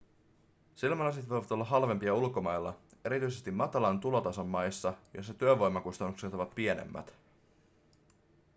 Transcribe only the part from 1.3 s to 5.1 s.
olla halvempia ulkomailla erityisesti matalan tulotason maissa